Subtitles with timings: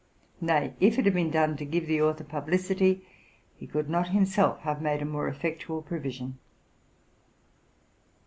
[0.41, 3.05] Nay, if it had been done to give the author publicity,
[3.55, 6.39] he could not himself have made a more effectual provision.